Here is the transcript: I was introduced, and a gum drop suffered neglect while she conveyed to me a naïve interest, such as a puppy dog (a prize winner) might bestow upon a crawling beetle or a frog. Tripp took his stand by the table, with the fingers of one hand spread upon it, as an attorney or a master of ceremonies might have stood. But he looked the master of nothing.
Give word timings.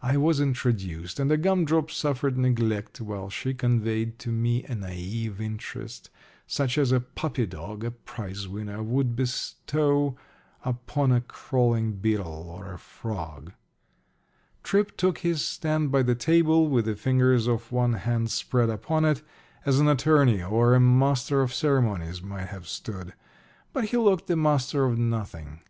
I 0.00 0.16
was 0.16 0.40
introduced, 0.40 1.20
and 1.20 1.30
a 1.30 1.36
gum 1.36 1.66
drop 1.66 1.90
suffered 1.90 2.38
neglect 2.38 2.98
while 2.98 3.28
she 3.28 3.52
conveyed 3.52 4.18
to 4.20 4.30
me 4.30 4.64
a 4.64 4.74
naïve 4.74 5.38
interest, 5.38 6.08
such 6.46 6.78
as 6.78 6.92
a 6.92 7.00
puppy 7.00 7.44
dog 7.44 7.84
(a 7.84 7.90
prize 7.90 8.48
winner) 8.48 8.82
might 8.82 9.14
bestow 9.14 10.16
upon 10.64 11.12
a 11.12 11.20
crawling 11.20 11.92
beetle 11.92 12.48
or 12.48 12.72
a 12.72 12.78
frog. 12.78 13.52
Tripp 14.62 14.96
took 14.96 15.18
his 15.18 15.44
stand 15.44 15.92
by 15.92 16.02
the 16.02 16.14
table, 16.14 16.70
with 16.70 16.86
the 16.86 16.96
fingers 16.96 17.46
of 17.46 17.70
one 17.70 17.92
hand 17.92 18.30
spread 18.30 18.70
upon 18.70 19.04
it, 19.04 19.20
as 19.66 19.78
an 19.78 19.88
attorney 19.88 20.42
or 20.42 20.74
a 20.74 20.80
master 20.80 21.42
of 21.42 21.52
ceremonies 21.52 22.22
might 22.22 22.46
have 22.48 22.66
stood. 22.66 23.12
But 23.74 23.84
he 23.90 23.98
looked 23.98 24.26
the 24.26 24.36
master 24.36 24.86
of 24.86 24.96
nothing. 24.98 25.60